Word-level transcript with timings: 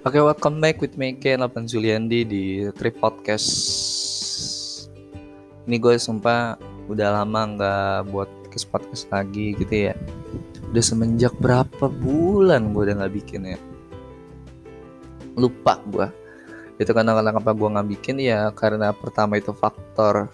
Oke, 0.00 0.16
okay, 0.16 0.24
welcome 0.24 0.64
back 0.64 0.80
with 0.80 0.96
me 0.96 1.12
Ken 1.12 1.44
Lapan 1.44 1.68
Juliandi 1.68 2.24
di 2.24 2.64
Trip 2.72 2.96
Podcast. 3.04 3.52
Ini 5.68 5.76
gue 5.76 6.00
sumpah 6.00 6.56
udah 6.88 7.20
lama 7.20 7.40
nggak 7.44 8.08
buat 8.08 8.24
podcast 8.40 8.64
podcast 8.72 9.04
lagi 9.12 9.52
gitu 9.60 9.92
ya. 9.92 9.94
Udah 10.72 10.80
semenjak 10.80 11.36
berapa 11.36 11.92
bulan 11.92 12.72
gue 12.72 12.88
udah 12.88 12.96
nggak 12.96 13.12
bikin 13.12 13.44
ya. 13.44 13.60
Lupa 15.36 15.76
gue. 15.84 16.08
Itu 16.80 16.96
karena 16.96 17.12
kenapa 17.20 17.52
gue 17.52 17.68
nggak 17.68 17.88
bikin 18.00 18.24
ya 18.24 18.56
karena 18.56 18.96
pertama 18.96 19.36
itu 19.36 19.52
faktor 19.52 20.32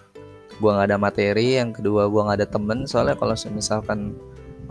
gue 0.62 0.70
nggak 0.70 0.94
ada 0.94 0.98
materi, 1.02 1.58
yang 1.58 1.74
kedua 1.74 2.06
gue 2.06 2.22
nggak 2.22 2.38
ada 2.38 2.46
temen. 2.46 2.86
Soalnya 2.86 3.18
kalau 3.18 3.34
misalkan 3.50 4.14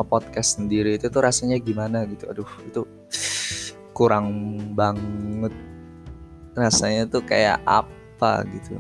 podcast 0.08 0.56
sendiri 0.56 0.96
itu 0.96 1.12
tuh 1.12 1.20
rasanya 1.20 1.60
gimana 1.60 2.08
gitu. 2.08 2.32
Aduh 2.32 2.48
itu 2.64 2.88
kurang 3.96 4.60
banget 4.76 5.56
rasanya 6.52 7.08
tuh 7.08 7.24
kayak 7.24 7.64
apa 7.64 8.44
gitu. 8.52 8.76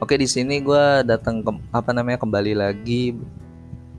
Oke 0.00 0.16
di 0.16 0.24
sini 0.24 0.64
gue 0.64 1.04
datang 1.04 1.44
ke 1.44 1.52
apa 1.68 1.92
namanya 1.92 2.24
kembali 2.24 2.56
lagi 2.56 3.12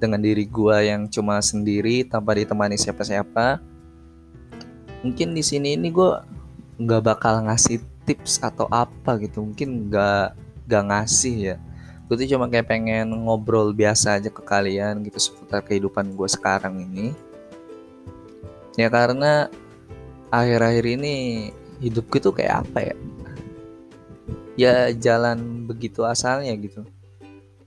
dengan 0.02 0.18
diri 0.18 0.50
gue 0.50 0.78
yang 0.90 1.06
cuma 1.06 1.38
sendiri 1.38 2.02
tanpa 2.02 2.34
ditemani 2.34 2.74
siapa-siapa. 2.74 3.62
Mungkin 5.06 5.38
di 5.38 5.46
sini 5.46 5.78
ini 5.78 5.94
gue 5.94 6.10
nggak 6.82 7.02
bakal 7.06 7.46
ngasih 7.46 7.86
tips 8.10 8.42
atau 8.42 8.66
apa 8.74 9.22
gitu 9.22 9.46
mungkin 9.46 9.94
nggak 9.94 10.34
nggak 10.66 10.84
ngasih 10.90 11.36
ya. 11.54 11.56
Gue 12.10 12.18
tuh 12.18 12.26
cuma 12.34 12.50
kayak 12.50 12.66
pengen 12.66 13.14
ngobrol 13.14 13.70
biasa 13.70 14.18
aja 14.18 14.34
ke 14.34 14.42
kalian 14.42 15.06
gitu 15.06 15.22
seputar 15.22 15.62
kehidupan 15.62 16.18
gue 16.18 16.26
sekarang 16.26 16.82
ini 16.82 17.14
ya 18.80 18.88
karena 18.88 19.52
akhir-akhir 20.32 20.86
ini 20.88 21.16
hidupku 21.84 22.22
tuh 22.24 22.32
kayak 22.32 22.68
apa 22.68 22.80
ya? 22.94 22.96
Ya 24.56 24.76
jalan 24.94 25.68
begitu 25.68 26.06
asalnya 26.08 26.56
gitu. 26.60 26.86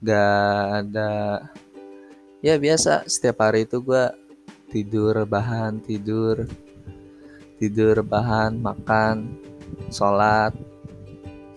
Gak 0.04 0.84
ada 0.84 1.12
ya 2.44 2.60
biasa 2.60 3.08
setiap 3.08 3.40
hari 3.40 3.64
itu 3.64 3.80
gue 3.80 4.04
tidur 4.68 5.24
bahan 5.24 5.80
tidur 5.80 6.44
tidur 7.56 8.04
bahan 8.04 8.60
makan 8.60 9.40
sholat. 9.88 10.52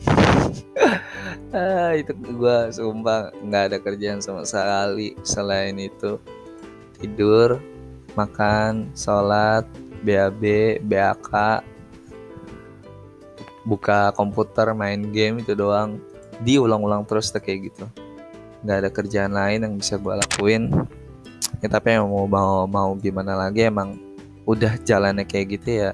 Ah, 1.47 1.95
itu 1.95 2.11
gue 2.11 2.57
sumpah 2.75 3.31
nggak 3.39 3.63
ada 3.71 3.77
kerjaan 3.79 4.19
sama 4.19 4.43
sekali 4.43 5.15
selain 5.23 5.79
itu. 5.79 6.19
Tidur 6.99 7.63
makan, 8.17 8.89
sholat, 8.97 9.69
BAB, 10.01 10.81
BAK, 10.81 11.61
buka 13.69 14.09
komputer, 14.17 14.73
main 14.73 15.13
game 15.13 15.45
itu 15.45 15.53
doang. 15.53 16.01
Diulang-ulang 16.41 17.05
terus 17.05 17.29
tuh 17.29 17.41
kayak 17.41 17.69
gitu. 17.73 17.85
Gak 18.65 18.77
ada 18.81 18.89
kerjaan 18.89 19.33
lain 19.37 19.61
yang 19.61 19.73
bisa 19.77 20.01
gue 20.01 20.13
lakuin. 20.17 20.73
Ya 21.61 21.67
tapi 21.69 21.97
yang 21.97 22.09
mau 22.09 22.25
mau 22.25 22.65
mau 22.69 22.89
gimana 22.97 23.33
lagi 23.33 23.65
emang 23.65 23.97
udah 24.45 24.77
jalannya 24.81 25.25
kayak 25.25 25.61
gitu 25.61 25.69
ya. 25.85 25.91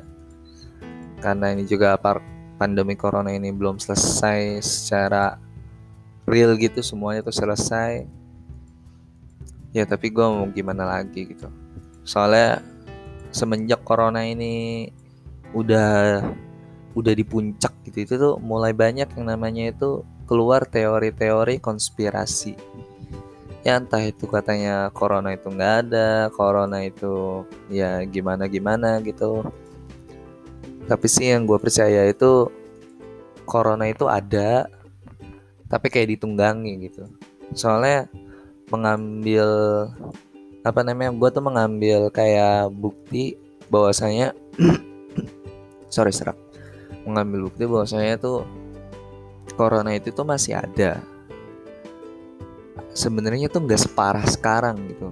Karena 1.23 1.55
ini 1.55 1.63
juga 1.63 1.95
pandemi 2.59 2.99
corona 2.99 3.31
ini 3.31 3.51
belum 3.51 3.79
selesai 3.79 4.59
secara 4.59 5.39
real 6.27 6.55
gitu 6.59 6.83
semuanya 6.83 7.23
tuh 7.23 7.35
selesai. 7.35 8.03
Ya 9.71 9.87
tapi 9.87 10.11
gue 10.11 10.23
mau 10.27 10.45
gimana 10.51 10.83
lagi 10.83 11.31
gitu 11.31 11.62
soalnya 12.03 12.59
semenjak 13.33 13.81
corona 13.81 14.23
ini 14.23 14.87
udah 15.57 16.21
udah 16.93 17.13
di 17.13 17.25
puncak 17.25 17.73
gitu. 17.89 17.97
Itu 18.05 18.13
tuh 18.21 18.33
mulai 18.39 18.71
banyak 18.71 19.09
yang 19.17 19.25
namanya 19.25 19.73
itu 19.73 20.05
keluar 20.29 20.63
teori-teori 20.69 21.59
konspirasi. 21.59 22.55
Ya 23.63 23.79
entah 23.79 24.03
itu 24.03 24.27
katanya 24.27 24.91
corona 24.91 25.33
itu 25.33 25.47
nggak 25.47 25.73
ada 25.87 26.27
corona 26.35 26.83
itu 26.83 27.47
ya 27.71 28.03
gimana 28.03 28.45
gimana 28.51 28.99
gitu. 29.01 29.47
Tapi 30.83 31.07
sih 31.07 31.31
yang 31.31 31.47
gue 31.47 31.55
percaya 31.55 32.11
itu 32.11 32.51
corona 33.47 33.87
itu 33.87 34.03
ada 34.11 34.67
tapi 35.71 35.87
kayak 35.87 36.19
ditunggangi 36.19 36.91
gitu. 36.91 37.07
Soalnya 37.55 38.11
mengambil 38.67 39.47
apa 40.63 40.79
namanya 40.79 41.11
gue 41.11 41.29
tuh 41.29 41.43
mengambil 41.43 42.07
kayak 42.07 42.71
bukti 42.71 43.35
bahwasanya 43.67 44.31
sorry 45.93 46.15
serak. 46.15 46.39
Mengambil 47.03 47.51
bukti 47.51 47.67
bahwasanya 47.67 48.15
tuh 48.15 48.47
corona 49.59 49.91
itu 49.91 50.15
tuh 50.15 50.23
masih 50.23 50.55
ada. 50.55 51.03
Sebenarnya 52.95 53.51
tuh 53.51 53.67
nggak 53.67 53.83
separah 53.91 54.23
sekarang 54.23 54.79
gitu. 54.87 55.11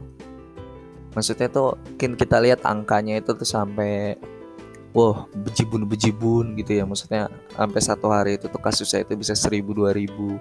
Maksudnya 1.12 1.52
tuh 1.52 1.76
mungkin 1.76 2.16
kita 2.16 2.40
lihat 2.40 2.64
angkanya 2.64 3.20
itu 3.20 3.36
tuh 3.36 3.44
sampai 3.44 4.16
wow 4.96 5.28
bejibun 5.36 5.84
bejibun 5.84 6.56
gitu 6.56 6.80
ya. 6.80 6.88
Maksudnya 6.88 7.28
sampai 7.52 7.82
satu 7.84 8.08
hari 8.08 8.40
itu 8.40 8.48
tuh 8.48 8.62
kasusnya 8.64 9.04
itu 9.04 9.20
bisa 9.20 9.36
seribu 9.36 9.76
dua 9.76 9.92
ribu. 9.92 10.40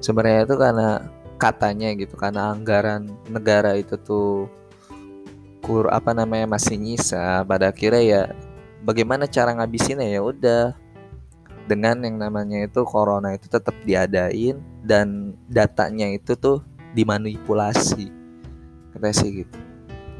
Sebenarnya 0.00 0.48
itu 0.48 0.56
karena 0.56 1.04
katanya 1.38 1.94
gitu 1.94 2.18
karena 2.18 2.50
anggaran 2.50 3.06
negara 3.30 3.78
itu 3.78 3.94
tuh 3.94 4.50
kur 5.62 5.86
apa 5.88 6.10
namanya 6.12 6.50
masih 6.50 6.76
nyisa. 6.76 7.46
Pada 7.46 7.70
akhirnya 7.70 8.02
ya 8.02 8.22
bagaimana 8.82 9.30
cara 9.30 9.54
ngabisinnya? 9.54 10.08
Ya 10.10 10.20
udah 10.20 10.74
dengan 11.70 12.02
yang 12.02 12.18
namanya 12.18 12.66
itu 12.66 12.82
corona 12.82 13.36
itu 13.36 13.46
tetap 13.46 13.76
diadain 13.86 14.58
dan 14.82 15.38
datanya 15.46 16.10
itu 16.10 16.34
tuh 16.34 16.60
dimanipulasi. 16.92 18.10
Kata 18.92 19.14
sih 19.14 19.46
gitu. 19.46 19.58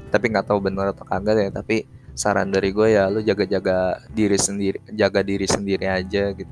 Tapi 0.09 0.25
nggak 0.33 0.47
tahu 0.49 0.63
benar 0.63 0.95
atau 0.95 1.05
kagak 1.05 1.37
ya 1.37 1.51
tapi 1.53 1.85
saran 2.19 2.51
dari 2.51 2.75
gue 2.75 2.99
ya 2.99 3.07
lu 3.07 3.23
jaga-jaga 3.23 4.03
diri 4.11 4.35
sendiri 4.35 4.83
jaga 4.91 5.23
diri 5.23 5.47
sendiri 5.47 5.87
aja 5.87 6.35
gitu 6.35 6.51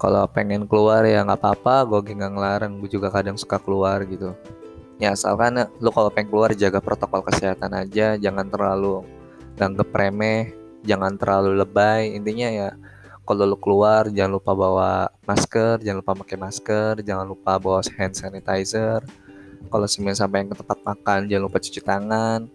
kalau 0.00 0.24
pengen 0.32 0.64
keluar 0.64 1.04
ya 1.04 1.20
nggak 1.20 1.36
apa-apa 1.36 1.84
gue 1.84 2.16
nggak 2.16 2.32
ngelarang 2.32 2.72
gue 2.80 2.88
juga 2.88 3.12
kadang 3.12 3.36
suka 3.36 3.60
keluar 3.60 4.00
gitu. 4.08 4.32
Ya 4.96 5.12
asalkan 5.12 5.60
lu 5.76 5.92
kalau 5.92 6.08
pengen 6.08 6.32
keluar 6.32 6.50
jaga 6.56 6.80
protokol 6.80 7.20
kesehatan 7.20 7.76
aja 7.76 8.16
jangan 8.16 8.48
terlalu 8.48 9.04
nganggep 9.60 9.92
remeh 9.92 10.56
jangan 10.88 11.20
terlalu 11.20 11.60
lebay. 11.60 12.16
Intinya 12.16 12.48
ya 12.48 12.68
kalau 13.28 13.44
lu 13.44 13.60
keluar 13.60 14.08
jangan 14.08 14.40
lupa 14.40 14.56
bawa 14.56 15.12
masker 15.28 15.84
jangan 15.84 16.00
lupa 16.00 16.12
pakai 16.24 16.36
masker 16.40 16.92
jangan 17.04 17.28
lupa 17.28 17.60
bawa 17.60 17.84
hand 18.00 18.16
sanitizer. 18.16 19.04
Kalau 19.68 19.84
semuanya 19.84 20.24
sampai 20.24 20.48
ke 20.48 20.56
tempat 20.56 20.80
makan 20.80 21.28
jangan 21.28 21.44
lupa 21.44 21.60
cuci 21.60 21.80
tangan. 21.84 22.48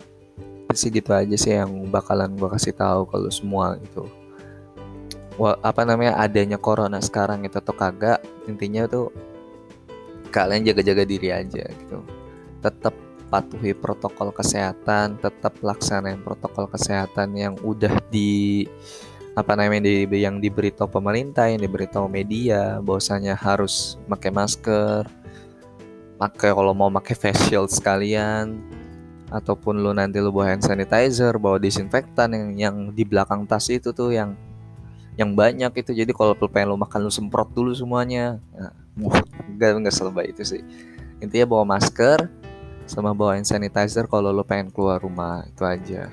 Sih 0.74 0.90
gitu 0.90 1.14
aja 1.14 1.38
sih 1.38 1.54
yang 1.54 1.70
bakalan 1.94 2.34
gue 2.34 2.50
kasih 2.50 2.74
tahu 2.74 3.06
kalau 3.06 3.30
semua 3.30 3.78
gitu 3.80 4.25
apa 5.40 5.82
namanya 5.84 6.16
adanya 6.16 6.56
corona 6.56 7.04
sekarang 7.04 7.44
itu 7.44 7.60
atau 7.60 7.76
kagak 7.76 8.24
intinya 8.48 8.88
tuh 8.88 9.12
kalian 10.32 10.64
jaga-jaga 10.68 11.04
diri 11.04 11.30
aja 11.32 11.64
gitu. 11.68 12.00
Tetap 12.64 12.96
patuhi 13.30 13.74
protokol 13.74 14.32
kesehatan 14.32 15.18
tetap 15.20 15.58
laksanain 15.60 16.22
protokol 16.22 16.70
kesehatan 16.70 17.34
yang 17.36 17.54
udah 17.66 17.92
di 18.14 18.64
apa 19.36 19.52
namanya 19.60 19.92
di, 19.92 20.08
yang 20.16 20.40
diberitahu 20.40 20.88
pemerintah 20.88 21.52
yang 21.52 21.60
diberitahu 21.60 22.08
media 22.08 22.80
bahwasanya 22.80 23.36
harus 23.36 24.00
pakai 24.08 24.32
masker 24.32 25.04
pakai 26.16 26.56
kalau 26.56 26.72
mau 26.72 26.88
pakai 26.88 27.16
face 27.18 27.52
shield 27.52 27.68
sekalian 27.68 28.64
ataupun 29.28 29.84
lu 29.84 29.92
nanti 29.92 30.24
lu 30.24 30.32
bawa 30.32 30.56
hand 30.56 30.64
sanitizer 30.64 31.36
bawa 31.36 31.60
disinfektan 31.60 32.32
yang 32.32 32.48
yang 32.56 32.76
di 32.96 33.04
belakang 33.04 33.44
tas 33.44 33.68
itu 33.68 33.92
tuh 33.92 34.16
yang 34.16 34.40
yang 35.16 35.36
banyak 35.36 35.72
itu. 35.80 35.92
Jadi 35.96 36.12
kalau 36.12 36.36
pengen 36.36 36.76
lo 36.76 36.78
makan 36.80 37.08
lo 37.08 37.12
semprot 37.12 37.52
dulu 37.52 37.72
semuanya. 37.72 38.40
Nah, 38.56 38.72
enggak 39.52 39.70
enggak 39.80 39.96
selebay 39.96 40.32
itu 40.32 40.44
sih. 40.44 40.62
Intinya 41.24 41.48
bawa 41.48 41.78
masker 41.78 42.28
sama 42.86 43.18
bawa 43.18 43.40
hand 43.40 43.50
sanitizer 43.50 44.06
kalau 44.06 44.30
lo 44.30 44.46
pengen 44.46 44.70
keluar 44.70 45.02
rumah 45.02 45.48
itu 45.48 45.64
aja. 45.66 46.12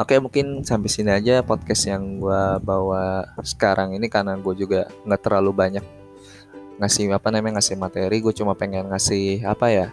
Oke 0.00 0.16
mungkin 0.16 0.64
sampai 0.64 0.88
sini 0.88 1.12
aja 1.12 1.44
podcast 1.44 1.84
yang 1.84 2.22
gue 2.22 2.42
bawa 2.64 3.36
sekarang 3.44 3.92
ini 3.92 4.08
karena 4.08 4.32
gue 4.40 4.54
juga 4.56 4.88
nggak 5.04 5.20
terlalu 5.20 5.52
banyak 5.52 5.84
ngasih 6.80 7.12
apa 7.12 7.28
namanya 7.28 7.60
ngasih 7.60 7.76
materi. 7.76 8.16
Gue 8.24 8.32
cuma 8.32 8.56
pengen 8.56 8.88
ngasih 8.88 9.44
apa 9.44 9.68
ya 9.68 9.86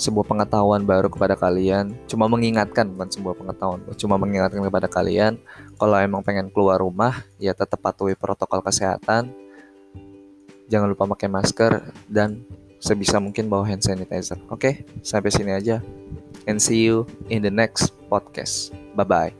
sebuah 0.00 0.24
pengetahuan 0.24 0.88
baru 0.88 1.12
kepada 1.12 1.36
kalian. 1.36 1.92
Cuma 2.08 2.24
mengingatkan 2.24 2.88
bukan 2.88 3.12
sebuah 3.12 3.36
pengetahuan. 3.36 3.84
Cuma 4.00 4.16
mengingatkan 4.16 4.64
kepada 4.64 4.88
kalian 4.88 5.36
kalau 5.76 6.00
emang 6.00 6.24
pengen 6.24 6.48
keluar 6.48 6.80
rumah 6.80 7.20
ya 7.36 7.52
tetap 7.52 7.84
patuhi 7.84 8.16
protokol 8.16 8.64
kesehatan. 8.64 9.28
Jangan 10.72 10.88
lupa 10.88 11.04
pakai 11.04 11.28
masker 11.28 11.92
dan 12.08 12.40
sebisa 12.80 13.20
mungkin 13.20 13.52
bawa 13.52 13.68
hand 13.68 13.84
sanitizer. 13.84 14.40
Oke 14.48 14.88
sampai 15.04 15.28
sini 15.28 15.52
aja. 15.52 15.84
And 16.48 16.56
see 16.56 16.88
you 16.88 17.04
in 17.28 17.44
the 17.44 17.52
next 17.52 17.92
podcast. 18.08 18.72
Bye 18.96 19.04
bye 19.04 19.39